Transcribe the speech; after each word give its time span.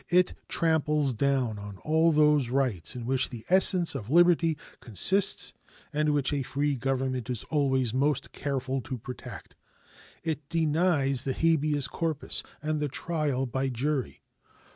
It 0.09 0.33
tramples 0.47 1.13
down 1.13 1.77
all 1.83 2.11
those 2.11 2.49
rights 2.49 2.95
in 2.95 3.05
which 3.05 3.29
the 3.29 3.45
essence 3.49 3.93
of 3.93 4.09
liberty 4.09 4.57
consists, 4.79 5.53
and 5.93 6.09
which 6.09 6.33
a 6.33 6.41
free 6.41 6.73
government 6.73 7.29
is 7.29 7.43
always 7.51 7.93
most 7.93 8.31
careful 8.31 8.81
to 8.81 8.97
protect. 8.97 9.55
It 10.23 10.49
denies 10.49 11.21
the 11.21 11.33
habeas 11.33 11.87
corpus 11.87 12.41
and 12.63 12.79
the 12.79 12.89
trial 12.89 13.45
by 13.45 13.69
jury. 13.69 14.23